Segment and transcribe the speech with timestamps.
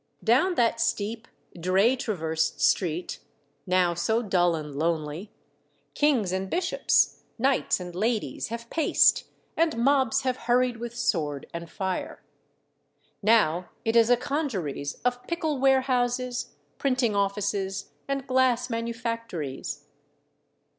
[0.23, 1.27] Down that steep,
[1.59, 3.19] dray traversed street,
[3.67, 5.31] now so dull and lonely,
[5.93, 9.25] kings and bishops, knights and ladies, have paced,
[9.55, 12.23] and mobs have hurried with sword and fire.
[13.21, 19.85] Now it is a congeries of pickle warehouses, printing offices, and glass manufactories.